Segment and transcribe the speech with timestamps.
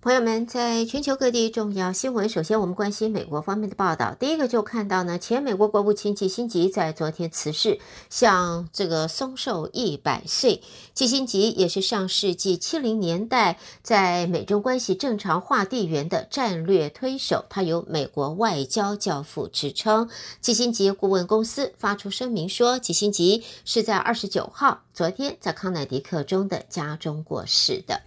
[0.00, 4.14] 朋友们，在全球各地重要新闻，首先我们关心美国方面的报道。
[4.14, 10.62] 第一个就看到呢，前美国国务卿基辛格在昨天辞世，向这个松寿一百岁。
[10.94, 20.08] 基辛格也是上世纪七零年代在美中关系正常化地缘的战略推手，他有“美国外交教父”之称。
[20.40, 28.02] 基辛格顾问公司发出声明说，基辛格是在二十九号，昨天在康乃狄克州的家中过世的。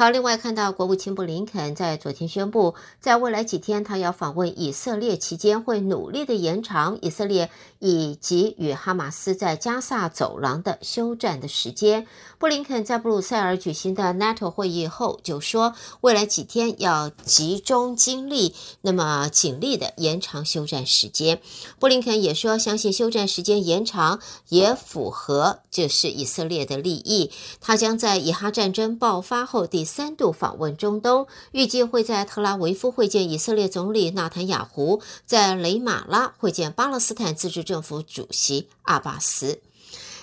[0.00, 7.50] 好，另外看到国务卿布林肯在昨天宣布，在未来几天他要访问以色列期间，会努力的延长以色列
[7.80, 12.06] 以及与哈马斯在加萨走廊的休战的时间。
[12.38, 21.42] 布林肯在布鲁塞尔举行的 NATO 会议后就说，未来几天要集中精力，那么尽力的延长休战时间。
[21.78, 27.30] 布林肯也说，相信休战时间延长也符合这是以色列的利益。
[27.60, 39.60] 他将在以哈战争爆发后第三度访问中东，预计会在特拉维夫会见以色列总理纳坦雅胡，在雷马拉会见巴勒斯坦自治政府主席阿巴斯。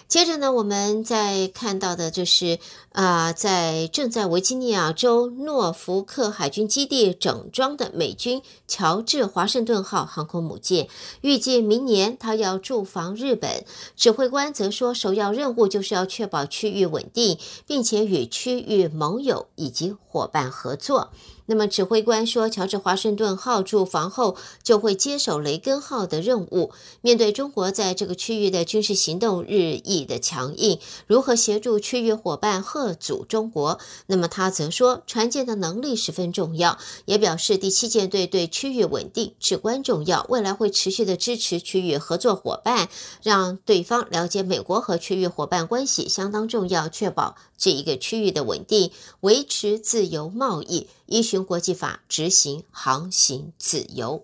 [0.09, 2.59] 接着呢，我们再看到的就是，
[2.91, 10.89] 啊、在正在维吉尼亚州诺福克海军基地整装的美军乔治华盛顿号航空母舰，
[11.21, 13.65] 预计明年它要驻防日本。
[13.95, 21.11] 指挥官则说，首要任务就是要确保区域稳定，并且与区域盟友以及伙伴合作。
[21.49, 26.71] 那么，指挥官说，乔治华盛顿号驻防后就会接手雷根号的任务。
[27.01, 33.79] 面对中国在这个区域的军事行动日益的强硬，如何协助区域伙伴贺阻中国？
[34.07, 42.89] 那么他则说，船舰的能力十分重要，也表示第七舰队对区域稳定至关重要，未来会持续的支持区域合作伙伴，
[43.23, 50.87] 让对方了解美国和区域伙伴关系相当重要，确保这一个区域的稳定，维持自由贸易。
[51.07, 54.23] 依循国际法执行航行自由。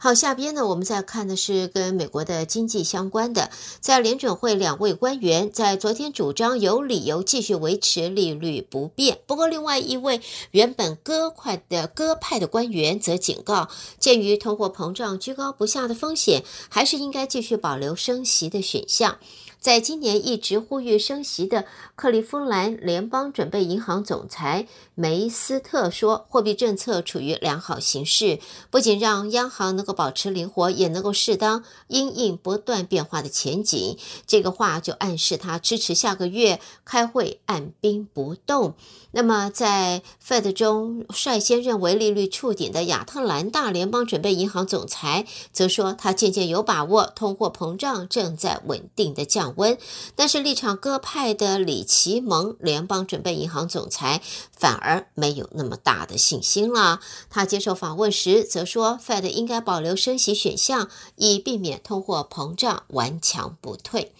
[0.00, 3.50] 好，下边呢，我们再看的是跟美国的经济相关的。
[3.80, 9.18] 在联准会两位官员在昨天主张有理由继续维持利率不变。
[9.26, 10.20] 不过，另外一位
[10.52, 19.18] 原本鸽派的鸽派的官员则警告，鉴于通货膨胀居高不下的风险，还是应该继续保留升息的选项。
[19.60, 21.64] 在今年一直呼吁升息的
[21.96, 28.38] 克利夫兰联邦准备银行总裁梅斯特说，货币政策处于良好形势，
[28.70, 33.98] 不仅让央行能够保持灵活，也能够适当因应不断变化的前景。
[34.26, 38.74] 这个话就暗示他支持下个月开会按兵不动。
[39.10, 49.78] 那么，在 Fed 中率先认为利率触顶的亚特兰大联邦准备银行总裁则说，他渐渐有把握，通货膨胀正在稳定的降温。
[50.14, 54.20] 但是，立场鸽派的李奇蒙联邦准备银行总裁
[54.52, 57.00] 反而没有那么大的信心了。
[57.30, 64.12] 他接受访问时则说，Fed 应该保留升息选项，以避免通货膨胀顽强不退。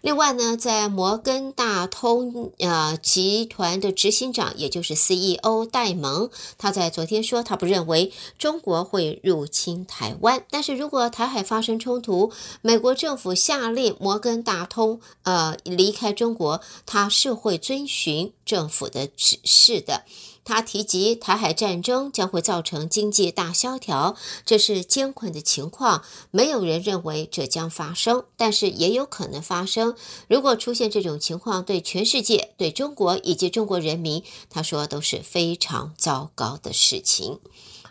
[0.00, 12.32] 另外呢，在摩根大通呃集团的执行长，也就是 CEO 戴蒙，他在昨天说，他不认为中国会入侵台湾，但是如果台海发生冲突，
[12.62, 20.04] 美国政府下令摩根大通呃离开中国，他是会遵循政府的指示的。
[20.48, 24.16] 他提及台海战争将会造成经济大萧条，
[24.46, 26.02] 这是艰困的情况。
[26.30, 29.94] 没有人认为这将发生，但是也有可能发生。
[30.26, 37.40] 如果出现这种情况，对全世界、对中国以及中国人民，他说都是非常糟糕的事情。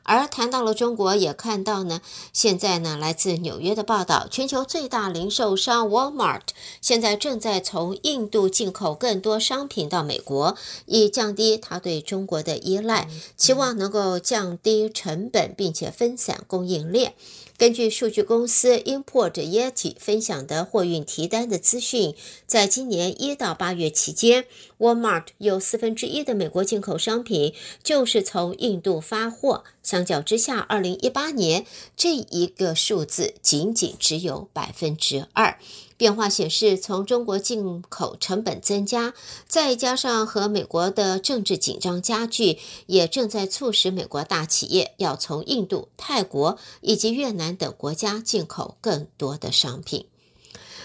[0.08, 2.02] 而谈到了中国，也看到呢，
[2.32, 6.42] 现在呢，来自纽约的报道，全球最大零售商 Walmart
[6.82, 17.14] 现在正在从印度进口更多商品到美国，以降低它对中国的依赖，期望能够降低成本，并且分散供应链。
[17.58, 22.14] 根据数据公司 Import Yeti 分享的货运提单的资讯，
[22.46, 24.46] 在今年一到八月期间
[24.78, 29.64] ，Walmart 有四分之一的美国进口商品就是从印度发货。
[29.82, 31.66] 相较之下，二零一八年
[31.96, 35.58] 这一个数字仅仅只有百分之二。
[35.98, 39.14] 变化显示，从中国进口成本增加，
[39.48, 50.06] 再加上和美国的政治紧张加剧，也正在促使美国大企业要从印度、泰国以及越南等国家进口更多的商品。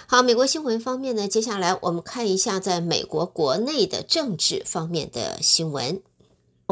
[0.06, 6.03] 好，美国新闻方面呢，接下来我们看一下在美国国内的政治方面的新闻。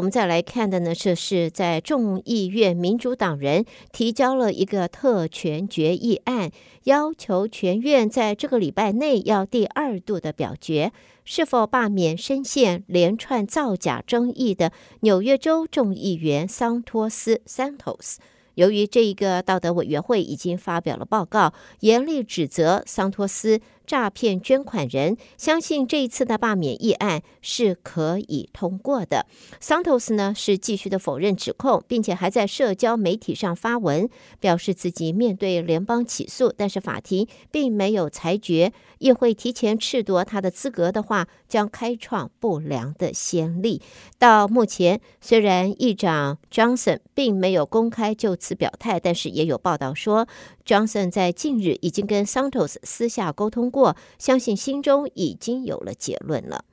[0.01, 6.49] 我们再来看的呢，这是在众议院民主党人提交了一个特权决议案，
[6.85, 10.91] 要求全院在这个礼拜内要第二度的表决，
[11.23, 14.71] 是否罢免深陷连串造假争议的
[15.01, 18.15] 纽约州众议员桑托斯 （Santos）。
[18.55, 23.61] 由于这一个道德委员会已经发表了报告，严厉指责桑托斯。
[23.91, 29.25] 诈骗捐款人相信这一次的罢免议案是可以通过的。
[29.59, 34.09] 桑托斯呢是继续的否认指控，并且还在社交媒体上发文，
[34.39, 38.71] 表示自己面对联邦起诉，但是法庭并没有裁决。
[38.99, 43.81] 议会提前褫夺他的资格的话，将开创不良的先例。
[44.17, 50.29] 到目前，虽然议长 Johnson 并没有公开就此表态，但是也有报道说。
[50.65, 56.65] Johnson 在近日已经跟 Santos 私下沟通过，相信心中已经有了结论了。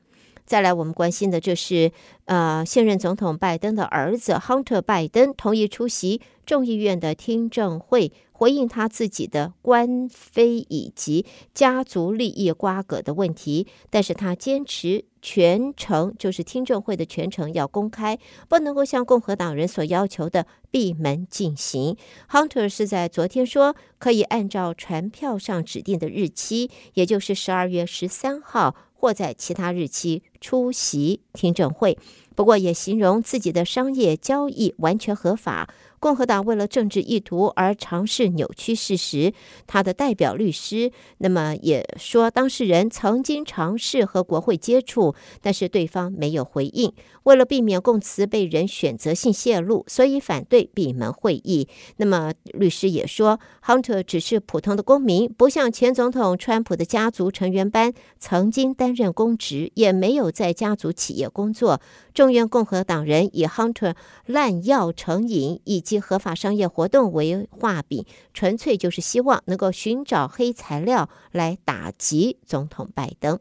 [0.45, 1.93] 再来，我们关心的就是，
[2.25, 18.17] 呃，现任总统拜登的儿子亨特拜登同意出席众议院的听证会，回应他自己的官非以及家族利益瓜葛的问题，但是他坚持全程就是听证会的全程要公开，
[18.49, 21.97] 不能够像共和党人所要求的闭门进行。
[22.31, 28.77] Hunter 是在昨天说，可以按照传票上指定的日期，也就是十二月十三号。
[29.01, 31.97] 或在其他日期出席听证会，
[32.35, 35.73] 不过也形容自己的商业交易完全合法。
[36.01, 39.33] 共和党为了政治意图而尝试扭曲事实。
[39.67, 46.93] 他的代表律师那么也说，当事人曾经尝试和国会接触，但是对方没有回应。
[47.25, 51.69] 为了避免供词被人选择性泄露，所以反对闭门会议。
[51.97, 61.83] 那么律师也说，Hunter 只是普通的公民，不像前总统川普的家族成员般曾经担任公职，也没有在家族企业工作。
[62.15, 68.05] 众院共和党人以 Hunter 滥药成瘾以及合法商业活动为画饼，
[68.35, 73.41] 纯粹就是希望能够寻找黑材料来打击总统拜登。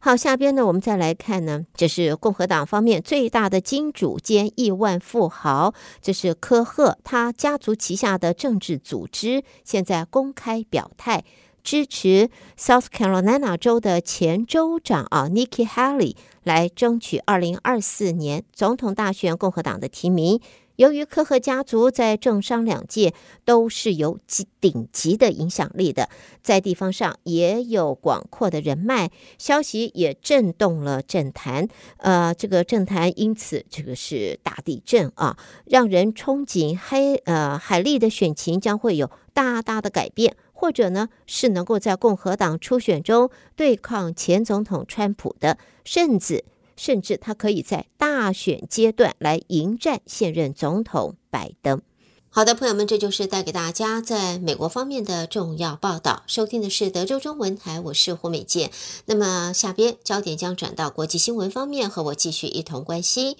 [0.00, 11.24] 好，下边呢，我们再来看呢，这是共和党方面最大的金主兼亿万富豪，这是科赫他家族旗下的政治组织，现在公开表态。
[11.64, 20.40] 支持 South Carolina 州的前州长啊，Nikki Haley 来争取二零二四年总统大选共和党的提名。
[20.78, 23.12] 由于科赫家族在政商两界
[23.44, 26.08] 都是有极顶级的影响力的，
[26.40, 31.66] 在地方上也有广阔的人脉，消息也震动了政坛。
[31.96, 40.36] 呃，这个政坛因此这个是大地震啊，让人憧憬黑呃海莉的选情将会有大大的改变。
[40.60, 46.44] 或者呢，是能够在共和党初选中对抗前总统川普的，甚至
[46.78, 51.82] 甚至他可以在大选阶段来迎战现任总统拜登。
[52.30, 56.22] 好的，朋友们，这就是带给大家在美国方面的重要报道。
[56.26, 58.70] 收听的是德州中文台，我是胡美健。
[59.06, 63.34] 那么下边焦点将转到国际新闻方面，和我继续一同关心。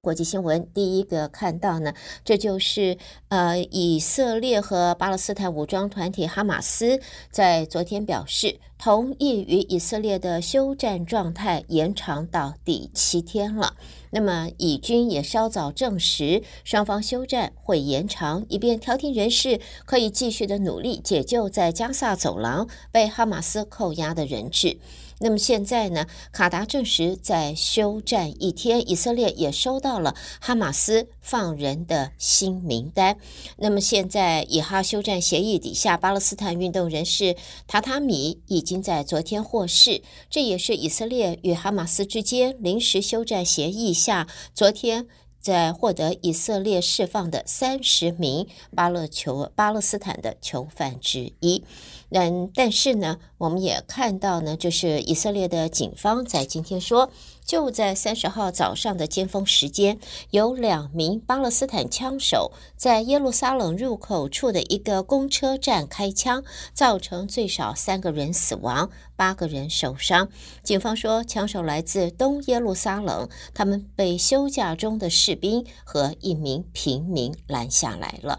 [0.00, 1.92] 国际新闻第一个看到呢，
[2.24, 2.96] 这就是
[3.28, 7.00] 呃，以色列和巴勒斯坦武装团体哈马斯
[7.30, 13.74] 在昨天表示，同意与以色列的休战状态延长到第七天了。
[14.12, 24.78] 那么以军也稍早证实，双方休战会延长，以便调停人士可以继续的努力解救在加萨走廊被哈马斯扣押的人质。
[25.20, 33.18] 那么现在呢，卡达证实在休战一天，以色列也收到了哈马斯放人的新名单。
[33.58, 37.36] 那么现在以哈休战协议底下，巴勒斯坦运动人士
[37.66, 45.06] 塔塔米已经在昨天获释，这也是以色列与哈马斯之间临时休战协议下昨天
[45.40, 51.64] 在获得以色列释放的三十名巴勒球巴勒斯坦的囚犯之一。
[52.12, 57.10] 但但是呢，我们也看到呢，就是以色列的警方在今天说，
[57.50, 59.98] 就在三十号早上的尖峰时间，
[60.30, 70.28] 有两名巴勒斯坦枪手在耶路撒冷入口处的一个公车站开枪，造成最少三个人死亡，八个人受伤。
[70.62, 78.38] 警方说，枪手来自东耶路撒冷，他们被休假中的士兵和一名平民拦下来了。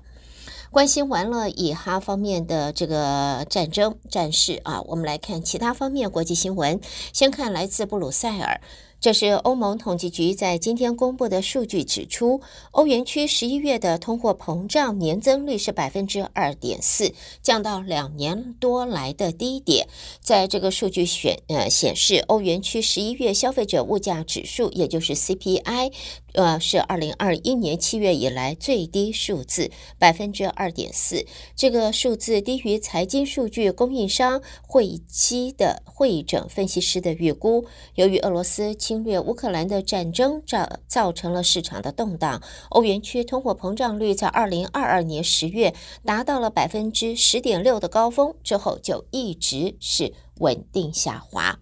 [0.71, 6.79] 关心完了以哈方面的这个战争战事啊，我们来看其他方面国际新闻。
[7.11, 8.61] 先看来自布鲁塞尔，
[9.01, 19.87] 这是欧盟统计局在今天公布的数据，指出欧元区十一月的通货膨胀年增率是百分之二点四，降到两年多来的低点。
[20.19, 25.91] 在这个数据显呃显示，欧元区十一月消费者物价指数，也就是 CPI。
[26.33, 29.69] 呃，是二零二一年七月以来最低数字，
[29.99, 31.25] 百分之二点四。
[31.55, 37.65] 这个数字低于财经数据供应商汇基的汇整分析师的预估。
[37.95, 45.73] 由于俄罗斯侵略乌克兰的战争造造成了市场的动荡，欧元区通货膨胀率在二零二二年十月
[46.05, 51.59] 达到了百分之十点六的高峰，之后就一直是稳定下滑。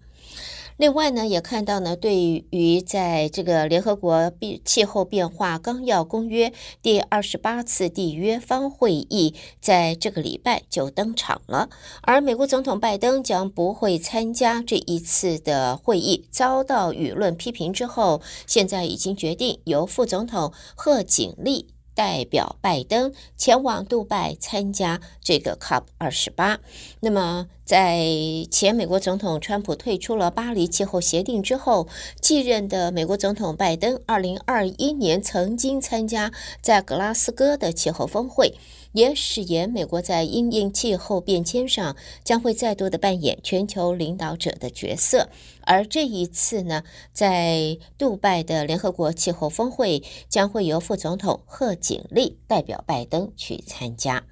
[0.79, 4.31] 另外呢，也看到呢，对于在这个联合国
[4.63, 11.67] 气候变化纲要公约第二十八次缔约方会议，在这个礼拜就登场了。
[12.01, 21.67] 而美国总统拜登将不会参加这一次的会议，遭到舆论批评之后，现在已经决定由副总统贺锦丽。
[21.95, 26.59] 代表拜登前往杜拜参加这个 COP 二十八。
[27.01, 28.03] 那么，在
[28.49, 31.87] 前美国总统川普退出了巴黎气候协定之后，
[32.19, 38.55] 继任的美国总统拜登，二零二一年曾经参加在格拉斯哥的气候峰会。
[38.93, 45.29] 也誓言，美国在因应气候变迁上将会再度的扮演全球领导者的角色。
[45.61, 46.83] 而这一次呢，
[47.13, 54.23] 在杜拜的联合国气候峰会将会由副总统贺锦丽代表拜登去参加。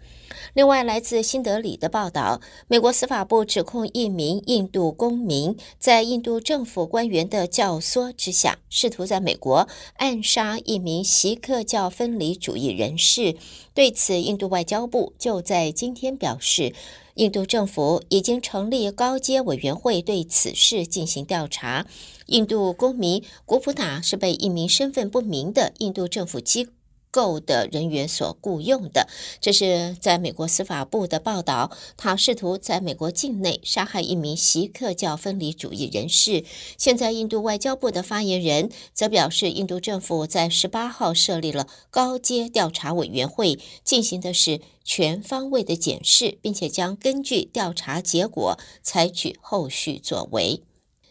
[0.54, 9.68] 另外，来自新德里的报道，美国司法部指控一名印度公民在印度政府官员的教唆之下，试图在美国
[9.98, 13.36] 暗杀一名锡克教分离主义人士。
[13.74, 16.74] 对此，印度外交部就在今天表示，
[17.16, 21.86] 印度政府已经成立高阶委员会对此事进行调查。
[22.26, 26.68] 印度公民古普塔是被一名身份不明的印度政府机
[27.12, 29.08] 构的人员所雇佣的，
[29.40, 31.72] 这是在美国司法部的报道。
[31.96, 36.44] 他试图在美国境内杀害一名锡克教分离主义人士。
[36.78, 50.62] 现在，印度外交部的发言人则表示，印度政府在十八号设立了高阶调查委员会，进行的是全方位的检视，并且将根据调查结果采取后续作为。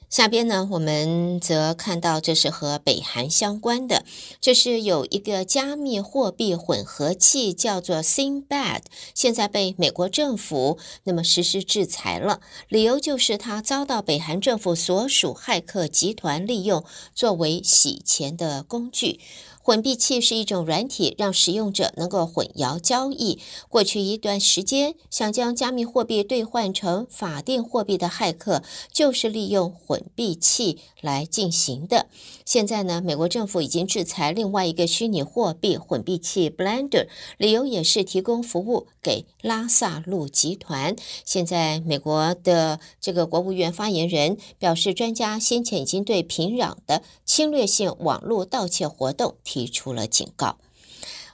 [0.09, 4.05] 下边呢，我们则看到这是和北韩相关的，
[4.41, 8.83] 这是有一个加密货币混合器叫做 Sinbad，
[9.15, 19.19] 现在被美国政府那么实施制裁了，理由就是它遭到北韩政府所属骇客集团利用，作为洗钱的工具。
[19.67, 23.41] 混币器是一种软体，让使用者能够混淆交易。
[23.69, 32.07] 过去一段时间，想将加密货币兑换成法定货币的骇客，就是利用混币器来进行的。
[32.45, 40.97] 现在呢，美国政府已经制裁另外一个虚拟货币混币器 Blender，理由也是提供服务给拉萨路集团。
[41.25, 50.59] 现在，美国的这个国务院发言人表示，专家先前已经对平壤的侵略性网络盗窃活动提出了警告。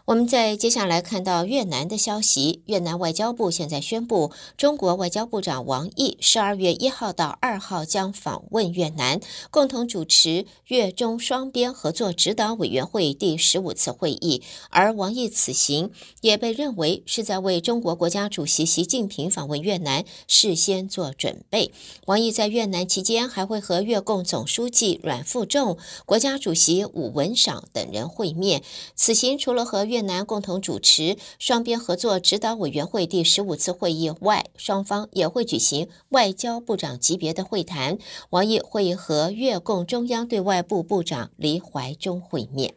[0.05, 9.21] 我们在接下来看到越南的消息，越南外交部现在宣布，中国外交部长王毅十二月一号到二号将访问越南，
[9.53, 14.43] 共同主持越中双边合作指导委员会第十五次会议。
[14.71, 21.71] 而王毅此行也被认为是在为中国国家主席习近平访问越南事先做准备。
[22.07, 28.65] 王毅在越南期间还会和越共总书记阮富仲、国家主席武文赏等人会面。
[28.97, 37.99] 此行除了和越南共同主持双边合作指导委员会第十五次会议外，双方也会举行外交部长级别的会谈。
[38.31, 42.75] 王毅会和越共中央对外部部长黎怀中会面。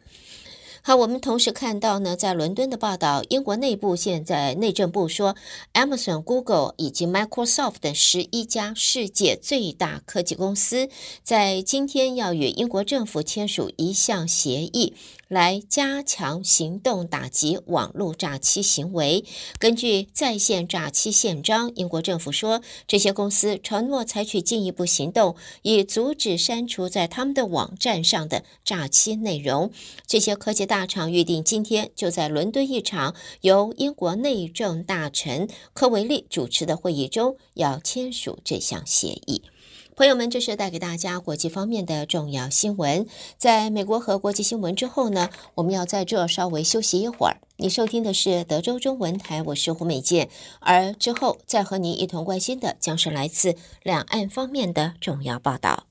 [0.86, 5.34] 好，我们同时看到呢，在伦敦的报道，英国内部现在内政部说
[5.74, 10.88] ，Amazon、Google 以及 Microsoft 等十一家世界最大科技公司，
[11.24, 14.94] 在今天要与英国政府签署一项协议。
[15.28, 19.24] 来加强行动打击网络诈欺行为。
[19.58, 29.72] 根据在线诈欺宪章，英国政府说，这些公司承诺采取进一步行动，以阻止删除在他们的网站上的诈欺内容。
[30.06, 39.40] 这些科技大大厂预定今天就在伦敦一场由英国内政大臣科维利主持的会议中，要签署这项协议。
[39.96, 43.06] 朋友们，这是带给大家国际方面的重要新闻。
[43.38, 47.38] 在美国和国际新闻之后呢，我们要在这稍微休息一会儿。
[47.56, 50.28] 你收听的是德州中文台，我是胡美健。
[50.60, 55.86] 而之后再和您一同关心的，将是来自两岸方面的重要报道。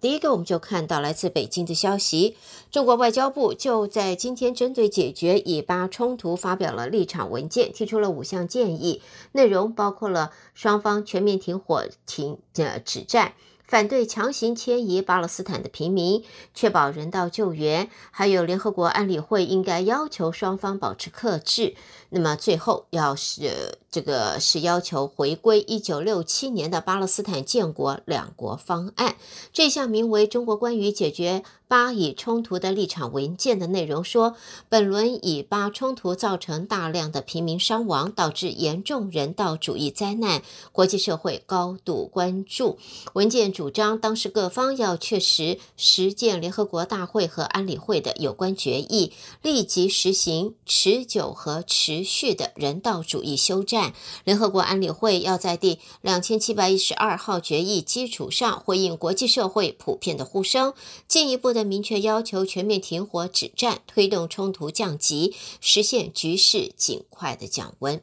[0.00, 2.36] 第一个，我们就看到来自北京的消息，
[2.70, 9.00] 中国外交部就在今天针对解决以巴冲突发表了立场文件，提出了五项建议，
[9.32, 13.32] 内容包括了双方全面停火、停呃止战。
[13.66, 16.22] 反对强行迁移巴勒斯坦的平民，
[16.54, 21.74] 确保人道救援，还有联合国安理会应该要求双方保持克制。
[22.10, 29.16] 那么最后要是这个是要求回归一九六七年的巴勒斯坦建国两国方案。
[29.54, 34.36] 这项名为《中国关于解决巴以冲突的立场文件》的内容说，
[34.68, 42.78] 本轮以巴冲突造成大量的平民伤亡，导致严重人道主义灾难，国际社会高度关注。
[43.14, 51.64] 文件主张，当时各方要确实实践联合国大会和安理会的有关决议，立即实行持久和。
[51.66, 53.85] 持续的人道主义休战，
[54.24, 60.74] 联合国安理会要在第两千七百一十二号决议基础上回应国际社会普遍的呼声，
[61.06, 68.00] 进一步的明确要求全面停火止战，推动冲突降级，实现局势尽快的降温。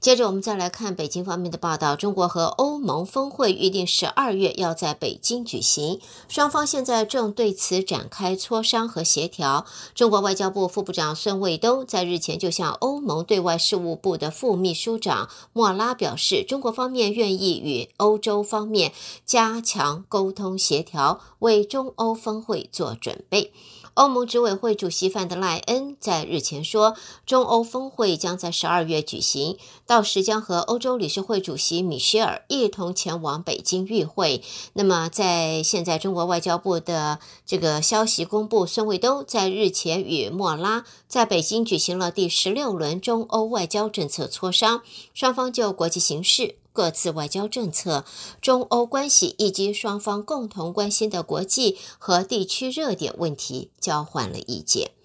[0.00, 1.94] 接着，我们再来看北京方面的报道。
[1.94, 9.66] 中国和欧盟峰会预定十二月要在北京举行，双方现在正对此展开磋商和协调。
[9.94, 18.92] 中国外交部副部长孙卫东在日前就向欧盟对外事务部的副秘书长莫拉表示，中国方面愿意与欧洲方面
[19.26, 23.52] 加强沟通协调，为中欧峰会做准备。
[24.00, 34.42] 欧盟执委会主席范德赖恩在日前说，中欧峰会将在十二月举行，到时将和欧洲理事会主席米歇尔一同前往北京与会。
[34.72, 44.80] 那么，在现在中国外交部的这个消息公布，孙卫东在日前与莫拉在北京举行了第十六轮中欧外交政策磋商，
[45.12, 46.56] 双方就国际形势。
[46.72, 48.04] 各自外交政策、
[48.40, 54.99] 中欧关系以及双方共同关心的国际和地区热点问题交换了意见。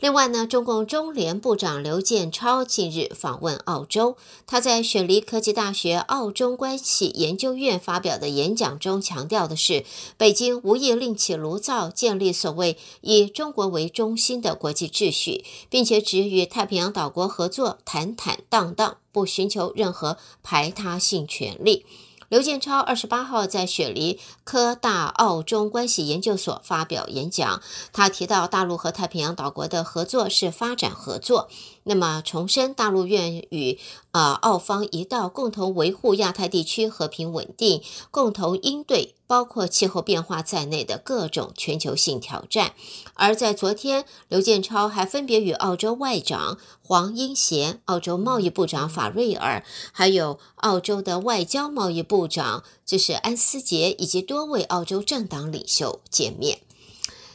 [0.00, 4.16] 另外呢，中共中联部长刘建超近日访问澳洲，
[4.46, 9.84] 他在雪梨科技大学澳中关系研究院发表的演讲中强调的是，
[10.16, 21.84] 北京无意另起炉灶，建立所谓以中国为中心的国际秩序，并且只与太平洋岛国合作坦坦荡荡，不寻求任何排他性权利。
[22.30, 27.60] 刘建超二十八号在雪梨科大澳中关系研究所发表演讲，
[27.92, 31.48] 他提到大陆和太平洋岛国的合作是发展合作。
[31.84, 33.78] 那么，重申大陆愿与
[34.12, 42.74] 啊澳方一道，共同维护亚太地区和平稳定，共同应对包括气候变化在内的各种全球性挑战。
[43.14, 56.60] 而在昨天，刘建超还分别与澳洲外长黄英贤、澳洲贸易部长法瑞尔，还有澳洲的外交贸易部长就是安思杰，以及多位澳洲政党领袖见面。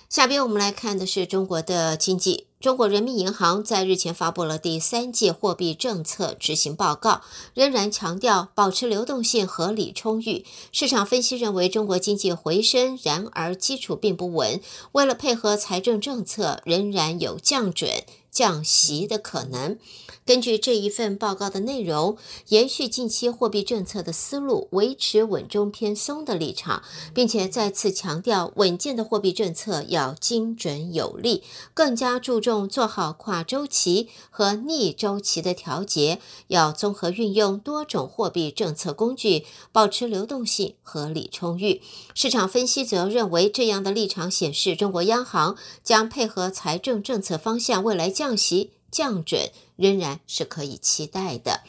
[0.07, 2.45] 下边我们来看的是中国的经济。
[2.65, 7.21] 中国人民银行在日前发布了第三届货币政策执行报告，
[7.53, 10.43] 仍然强调保持流动性合理充裕。
[10.71, 14.59] 市场分析认为，中国经济回升，然而基础并不稳。
[14.93, 17.87] 为了配合财政政策，仍然有降准、
[18.35, 19.79] 降息的可能。
[20.25, 22.17] 根据这一份报告的内容，
[22.47, 26.81] 延续近期货币政策的思路，维持稳中偏松的立场，
[27.13, 31.43] 并且再次强调稳健的货币政策要精准有力，
[31.75, 41.83] 更加注重做好跨周期和逆周期的调节，要综合运用多种货币政策工具，保持流动性合理充裕。
[42.15, 49.51] 市场分析则认为，这样的立场显示中国央行将配合财政政策方向，未来降降息降准。
[49.77, 51.59] 仍然是可以期待的，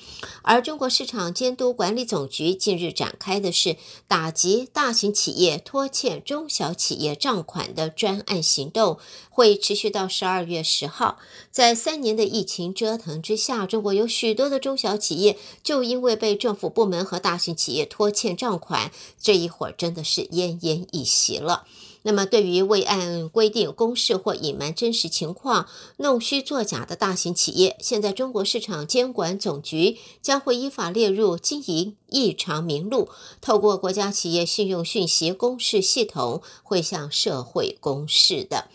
[0.42, 11.18] 而中国市场监督管理总局近日展开的是打击大型企业拖欠中小企业账款的专案行动，会持续到十二月十号。
[11.50, 21.66] 在三年的疫情折腾之下，中国有许多的中小企业就因为被政府部门和大型企业拖欠账款，这一会儿真的是奄奄一息了。
[22.06, 25.66] 那么，对于未按规定公示或隐瞒真实情况、
[25.96, 33.08] 弄虚作假的大型企业，现在中国市场监管总局将会依法列入经营异常名录，
[33.40, 38.68] 透过国家企业信用讯息公示系统，会向社会公示的。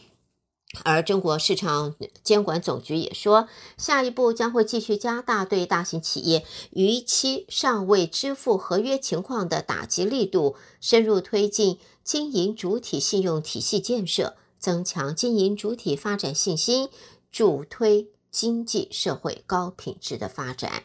[0.84, 11.78] 而中国市场监管总局也说，下一步将会继续加大对大型企业逾期尚未支付合约情况的打击力度，深入推进。
[12.04, 16.90] 经营主体信用体系建设，增强经营主体发展信心，
[17.32, 20.84] 助推经济社会高品质的发展。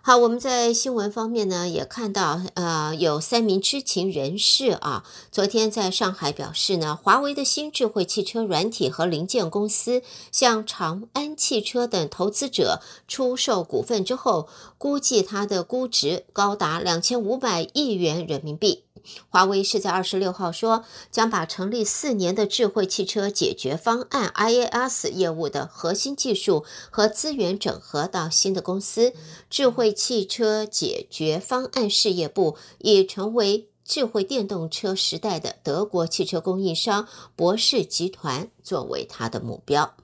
[0.00, 18.84] 好，我们在新闻方面呢，也看到，呃，有三名知情人士啊，昨天在上海表示呢，华为的新智慧汽车软体和零件公司向长安汽车等投资者出售股份之后，估计它的估值高达两千五百亿元人民币。
[19.28, 29.12] 华为是在二十六号说，将把成立四年的智慧汽车解决方案 IAS 业务的核心技术和资源整合到新的公司——
[29.48, 39.94] 智慧汽车解决方案事业部，已成为智慧电动车时代的德国汽车供应商博世集团作为它的目标。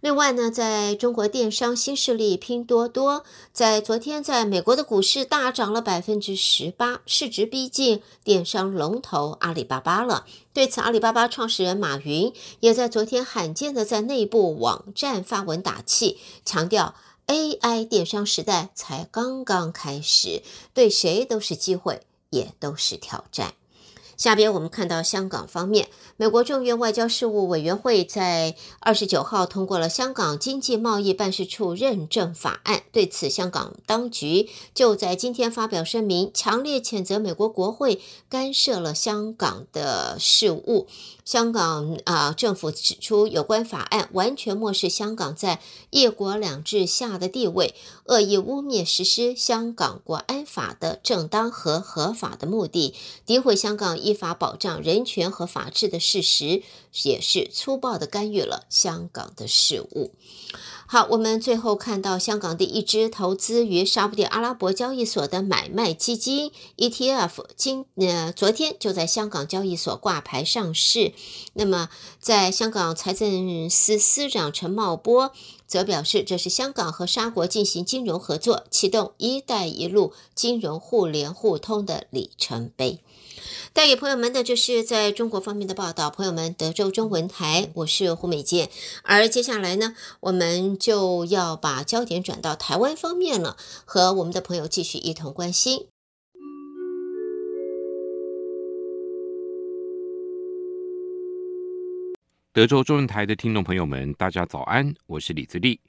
[0.00, 10.24] 另外呢，在中国电商新势力拼多多，在昨天在美国的股市大涨了百分之十八，市值逼近电商龙头阿里巴巴了。
[10.52, 16.94] 对此，阿里巴巴创始人马云也在昨天罕见的在内部网站发文打气，强调
[17.26, 23.54] AI 电商时代才刚刚开始，对谁都是机会，也都是挑战。
[24.18, 32.82] 下边我们看到香港方面，美国众院外交事务委员会在二十九号通过了香港经济贸易办事处认证法案。
[32.90, 40.88] 对此，香港当局就在今天发表声明，强烈谴责美国国会干涉了香港的事务。
[41.24, 47.74] 香港啊，政府指出，有关法案完全漠视香港在一国两制下的地位，
[48.06, 52.94] 恶意污蔑实施香港国安法的正当和合法的目的，
[53.26, 56.62] 诋毁香港依法保障人权和法治的事实，
[57.04, 60.12] 也是粗暴地干预了香港的事务。
[60.90, 71.12] 好，我们最后看到香港的一支投资于沙乌地阿拉伯交易所的买卖基金 ETF，今呃昨天就在香港交易所挂牌上市。
[71.52, 75.30] 那么，在香港财政司司长陈茂波
[75.66, 83.00] 则表示，这是香港和沙国进行金融合作、启动“一带一路”金融互联互通的里程碑。
[83.72, 86.10] 带给朋友们的就是在中国方面的报道。
[86.10, 88.70] 朋友们，德州中文台，我是胡美健。
[89.04, 95.86] 而接下来呢，我们就要把焦点转到台湾方面了，和我们的朋友继续一同关心。
[102.52, 105.80] 德州中文台的听众朋友们，大家早安，我是李自立。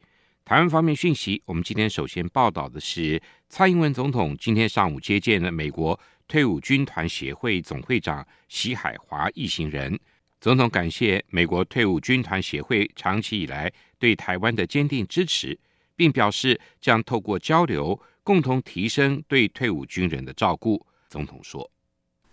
[0.45, 5.99] 台湾方面讯息，我们今天首先报道的是，蔡英文总统今天上午接见了美国。
[6.29, 9.99] 退伍军团协会总会长席海华一行人，
[10.39, 15.57] 总统感谢美国退伍军团协会长期以来对台湾的坚定支持，
[15.95, 20.85] 并表示将透过交流，共同提升对退伍军人的照顾。
[21.09, 21.67] 总统说：“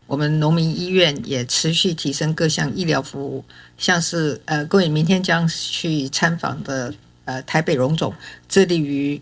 [0.07, 3.43] 我们农民医院也持续提升各项医疗服务，
[3.79, 8.15] 像是呃，各位明天将去参访的呃台北荣总，
[8.47, 9.19] 致力于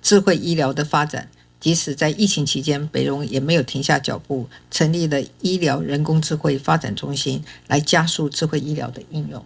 [0.00, 1.28] 智慧医疗的发展。”
[1.64, 9.42] 即使在疫情期间，北荣也没有停下脚步，成立了医疗人工智慧发展中心，来加速智慧医疗的应用。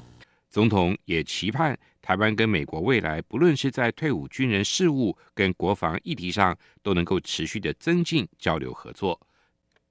[0.51, 9.21] 总统也期盼台湾跟美国未来，不论是在退伍军人事务跟国防议题上，都能够持续的增进交流合作。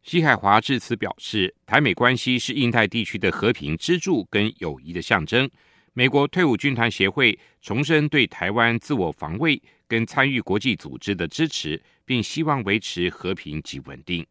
[0.04, 5.50] 西海华致辞表示，台美关系是印太地区的和平支柱跟友谊的象征。
[5.98, 11.82] 美国退伍军团协会重申对台湾自我防卫跟参与国际组织的支持。
[12.06, 14.26] 并希望维持和平及稳定。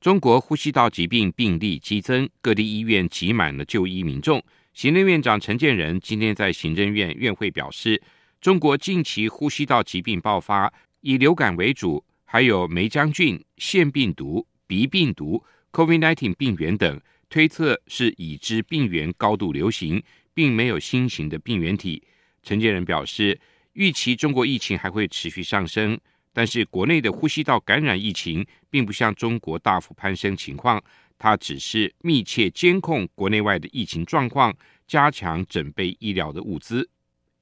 [0.00, 4.42] 中国呼吸道疾病病例激增，各地医院挤满了就医民众。
[4.74, 8.02] 行政院长陈建仁今天在行政院院会表示，
[8.40, 10.72] 中国近期呼吸道疾病爆发
[11.02, 20.02] 以流感为主，还有梅浆菌、腺病毒、鼻病毒、COVID-19 病原等，推测是已知病原高度流行，
[20.38, 22.00] 并没有新型的病原体。
[22.44, 23.36] 陈建仁表示，
[23.72, 25.98] 预期中国疫情还会持续上升。
[26.32, 30.80] 但是国内的呼吸道感染疫情并不像中国大幅攀升情况，
[31.18, 34.54] 他只是密切监控国内外的疫情状况，
[34.86, 36.88] 加强准备医疗的物资，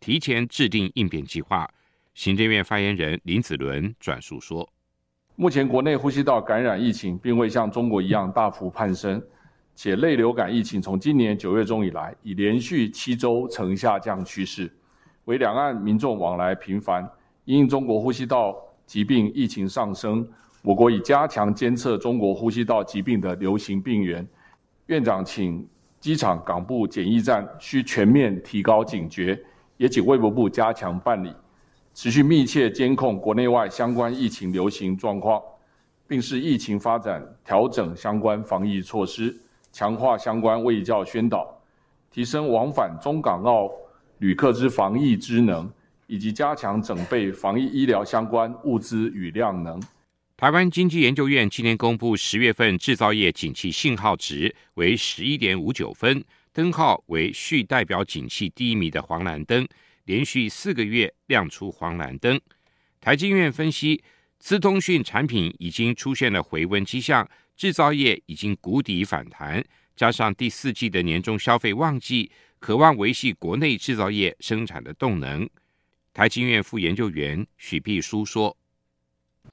[0.00, 1.68] 提前制定应变计划。
[2.14, 4.66] 行政院发言人林子伦转述说
[5.37, 9.22] ：“目前国内呼吸道感染疫情并未像中国一样大幅攀升，
[9.76, 14.68] 且类流感疫情从今年九月中以来已连续七周呈下降趋势，
[15.26, 17.08] 为两岸民众往来频繁，
[17.44, 20.24] 因中国呼吸道。”疾病疫情上升，
[20.62, 24.24] 我国已加强监测中国呼吸道疾病的流行病源。
[24.86, 25.66] 院长请
[25.98, 29.36] 机场港部检疫站需全面提高警觉，
[29.76, 31.34] 也请卫福部加强办理，
[31.94, 35.42] 持续密切监控国内外相关疫情流行状况，
[36.06, 39.36] 并视疫情发展调整相关防疫措施，
[39.76, 41.60] 强化相关卫教宣导，
[42.10, 43.70] 提升往返中港澳
[44.20, 45.70] 旅客之防疫知能。
[46.08, 49.82] 以及加强整备防疫医疗相关物资与量能。
[50.36, 59.66] 台湾经济研究院今年公布十月份制造业景气信号值为十一点五九分，灯号为续代表景气低迷的黄蓝灯，
[60.04, 62.40] 连续四个月亮出黄蓝灯。
[63.00, 64.00] 台经院分析，
[64.38, 69.64] 资通讯产品已经出现了回温迹象，制造业已经谷底反弹，
[69.97, 75.49] 加上第四季的年终消费旺季，渴望维系国内制造业生产的动能。
[76.12, 78.57] 台经院副研究员许碧书说：“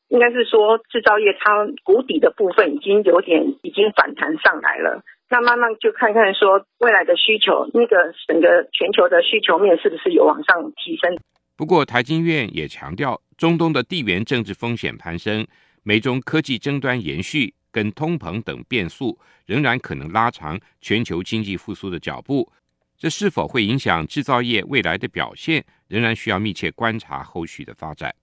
[0.09, 11.17] 应该是说制造业它谷底的部分已经有点已经反弹上来了，那慢慢就看看说未来的需求，那个整个全球的需求面是不是有往上提升。”
[11.55, 15.45] 不过，台经院也强调，中东的地缘政治风险攀升、
[15.83, 22.49] 美中科技争端延续、跟通膨等变数，仍然可能拉长全球经济复苏的脚步。
[22.97, 28.13] 这是否会影响制造业未来的表现，仍然需要密切观察后续的发展。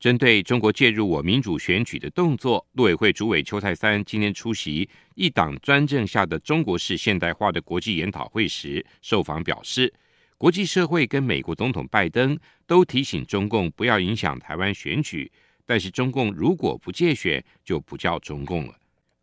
[0.00, 9.92] 针对中国介入我民主选举的动作，陆委会主委邱泰三今天出席一党专政下的中国式现代化的国际研讨会时，受访表示。
[10.38, 15.30] 国际社会跟美国总统拜登都提醒中共不要影响台湾选举，
[15.66, 18.74] 但是中共如果不借选，就不叫中共了。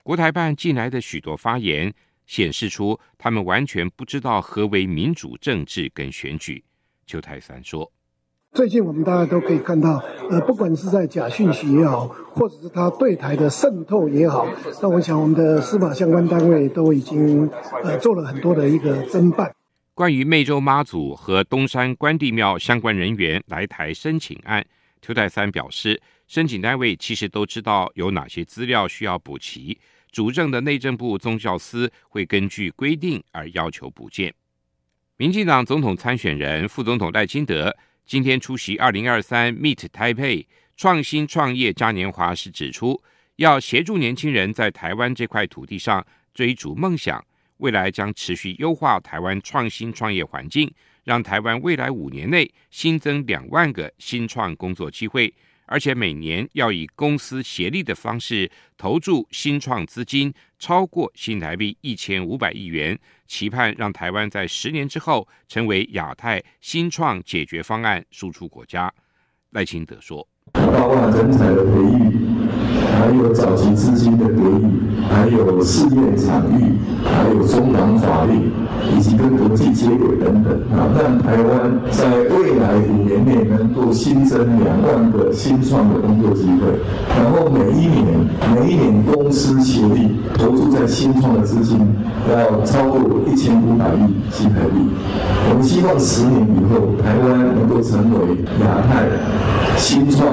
[0.04, 1.94] 国台办近来的许多发言
[2.26, 6.64] 显示出，他们完全不知道何为民主政治跟选举。
[7.06, 7.92] 邱泰三说
[8.54, 9.98] ：“最近我们大家都可以看到，
[10.30, 14.48] 呃，不管是在假讯息也好，或者是他对台的渗透也好，
[14.82, 17.50] 那我想我们的司法相关单位都已经
[17.84, 19.54] 呃做了很多的一个侦办。”
[19.94, 24.66] 关于湄洲妈祖和东山关帝庙相关人员来台申请案，
[25.02, 29.76] 邱泰三表示，申请单位其实都知道有哪些资料需要补齐，
[30.12, 34.32] 主政的内政部宗教司会根据规定而要求补件。
[35.18, 40.46] 民进党总统参选人副总统赖清德今天出席二零二三 Meet Taipei
[40.78, 43.02] 创新创业嘉年华时指出，
[43.38, 47.26] 要协助年轻人在台湾这块土地上追逐梦想。
[47.58, 50.72] 未来将持续优化台湾创新创业环境，
[51.04, 55.34] 让台湾未来五年内新增两万个新创工作机会，
[55.72, 68.92] 而且每年要以公司协力的方式投注新创资金超过新台币一千五百亿元，期盼让台湾在十年之后成为亚太新创解决方案输出国家。
[69.52, 70.28] 赖清德说。
[70.54, 72.10] 包括人才的培育，
[72.98, 78.52] 还有早期资金的得益，还有试验场域，还有中港法律，
[78.96, 86.80] 以及跟国际接轨等等啊，让台湾在未来五年内能够新增两万个新创的工作机会，
[87.18, 88.06] 然后每一年
[88.56, 91.80] 每一年公司协力投注在新创的资金
[92.30, 94.90] 要超过一千五百亿新台币。
[95.50, 99.06] 我们希望十年以后，台湾能够成为亚太
[99.78, 100.30] 新创。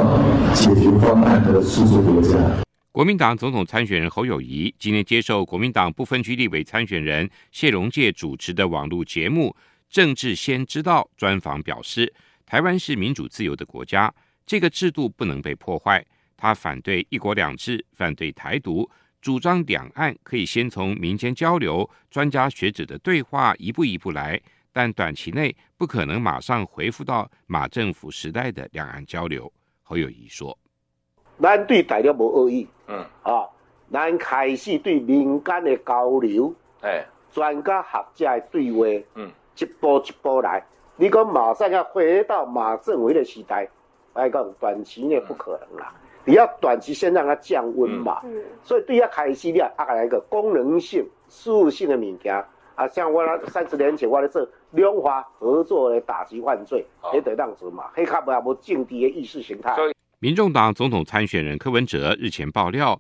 [0.54, 2.65] 解决方案的输出国家。
[2.96, 9.54] 国民党总统参选人侯友谊今天接受国民党不分区立委参选人谢龙介主持的网络节目
[9.94, 12.10] 《政治先知道》专访表示，
[12.46, 14.10] 台湾是民主自由的国家，
[14.46, 16.02] 这个制度不能被破坏。
[16.38, 24.40] 他反对一国两制，反对台独，主张两岸可以先从民间交流、专家学者的对话一步一步来，
[24.72, 29.52] 但短期内不可能马上恢复到马政府时代的两岸交流。
[29.82, 30.58] 侯友宜说
[31.40, 33.46] ：“咱对大陆无恶意，嗯，啊，
[33.92, 40.64] 咱开始对民间的交流，哎，专家学者的对话，嗯，一步一步来。
[40.96, 43.68] 你讲马上要回到马政委的时代，
[44.14, 45.92] 来讲短期内不可能啦。
[45.94, 52.34] 嗯、你要短期先让它降温嘛，嗯，所以对它开始要啊来一个功能性、事务性的物件。
[52.76, 59.74] 啊，像我那三十年前我咧做两华合作来打击犯罪，也得当子嘛，黑卡不啊无政治的意识形态。
[60.18, 62.98] 民众党总统参选人柯文哲日前爆料，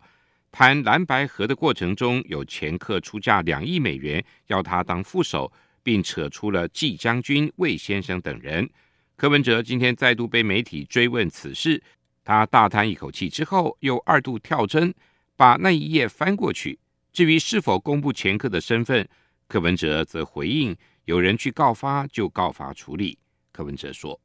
[0.52, 5.50] 谈蓝白合的过程中，有前客出价两亿美元要他当副手，
[5.82, 8.68] 并扯出了季将军、魏先生等人。
[9.16, 11.82] 柯文哲今天再度被媒体追问此事，
[12.22, 14.94] 他大叹一口气之后，又二度跳针，
[15.36, 16.78] 把那一页翻过去。
[17.14, 19.08] 至于是否公布前客的身份，
[19.48, 20.76] 柯文哲则回应
[21.06, 23.18] ：“有人去告发，就告发处理。”
[23.52, 24.20] 柯文哲说：“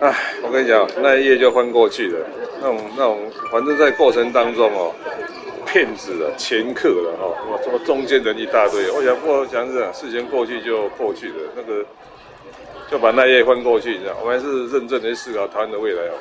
[0.00, 2.26] 哎，我跟你讲，那一页就翻过去了。
[2.60, 4.94] 那种、那种，反正在过程当中哦，
[5.66, 8.90] 骗子了、掮客了哈，我什么中间人一大堆。
[8.90, 11.86] 我想，我想是事情过去就过去了，那个
[12.90, 13.92] 就把那页翻过去。
[13.92, 16.14] 你知道，我们还是认真的思考台湾的未来哦。”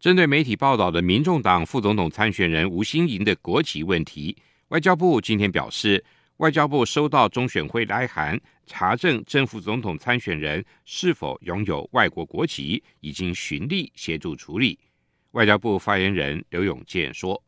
[0.00, 4.36] 针对媒体报道的民众党副总统参选人吴欣盈的国籍问题，
[4.68, 6.02] 外交部今天表示。
[6.44, 14.78] 外交部收到中选会来函，查证正副总统参选人是否拥有外国国籍，已经循例协助处理。
[15.30, 17.42] 外交部发言人刘永健说：“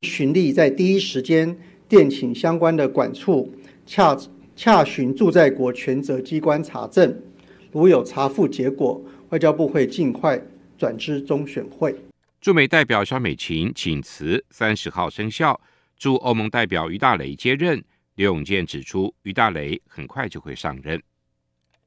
[0.00, 1.54] 循例在第一时间
[1.86, 4.16] 电请相关的管处，洽
[4.56, 7.22] 洽询驻在国权责机关查证，
[7.70, 10.40] 如有查复结果，外交部会尽快
[10.78, 11.94] 转知中选会。”
[12.40, 15.60] 驻美代表肖美琴请辞，三十号生效。
[15.98, 17.84] 驻欧盟代表于大雷接任。
[18.20, 21.02] 刘永健指出，于大雷很快就会上任。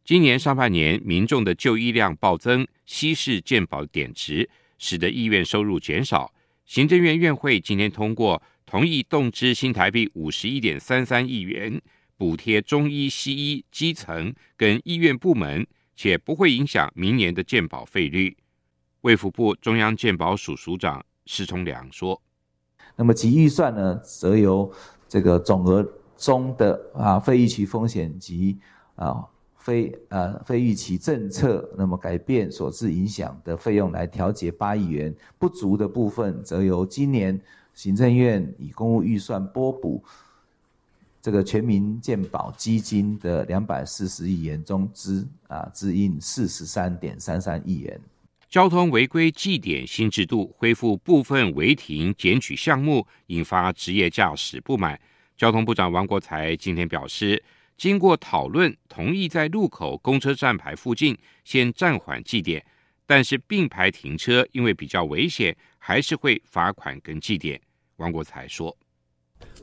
[0.03, 6.33] 今年上半年，民众的就医量暴增，稀释健保点值，使得医院收入减少。
[6.65, 11.79] 行政院院会今天通过，同意动支新台币五十一点三三亿元，
[12.17, 18.35] 补贴中医、西医基层跟医院部门，且不会影响明年的健保费率。
[19.01, 22.19] 卫福部中央健保署署长施崇良说
[22.97, 24.73] ：“那么其预算呢，则由
[25.07, 25.87] 这个总额。”
[26.23, 28.57] 中的啊非预期风险及
[28.95, 37.37] 啊非呃非预期政策，那么改变所致影响的费用来调节八亿元，不足的部分则由今年
[37.73, 40.01] 行政院以公务预算拨补
[41.21, 47.99] 这个全民健保基金的两百四十亿元中支啊支应四十三点三三亿元。
[48.49, 54.97] 交通违规记点新制度恢复部分违停检举项目，引发职业驾驶不满。
[55.37, 57.43] 交通部长王国才今天表示，
[57.77, 62.63] 经过讨论，同意在路口公车站牌附近先暂缓记点，
[63.05, 67.59] 但是并排停车因为比较危险，还是会罚款跟记点。
[67.97, 68.75] 王国才说：“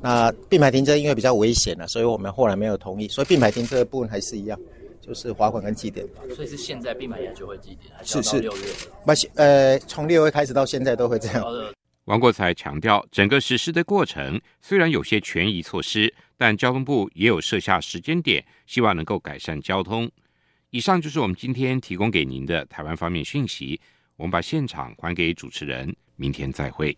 [0.03, 4.59] 那并排停车因为比较危险了，所以我们后来没有同意，所以并排停车的部分还是一样，
[5.01, 6.07] 就是罚款跟记点。
[6.35, 8.63] 所以是现在并排也就会记点，还是是六月？
[9.05, 11.45] 不是，呃，从六月开始到现在都会这样。”
[12.05, 20.11] 王国才强调，整个实施的过程虽然有些权宜措施，但交通部也有设下时间点，希望能够改善交通。
[20.71, 23.81] 以上就是我们今天提供给您的台湾方面讯息。
[24.17, 26.97] 我们把现场还给主持人，明天再会。